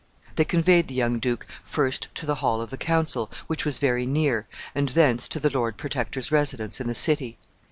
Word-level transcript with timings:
They 0.35 0.45
conveyed 0.45 0.87
the 0.87 0.95
young 0.95 1.19
duke 1.19 1.45
first 1.63 2.07
to 2.15 2.25
the 2.25 2.33
hall 2.41 2.59
of 2.59 2.71
the 2.71 2.77
council, 2.79 3.29
which 3.45 3.65
was 3.65 3.77
very 3.77 4.07
near, 4.07 4.47
and 4.73 4.89
thence 4.89 5.27
to 5.29 5.39
the 5.39 5.51
Lord 5.51 5.77
Protector's 5.77 6.31
residence 6.31 6.81
in 6.81 6.87
the 6.87 6.95
city. 6.95 7.37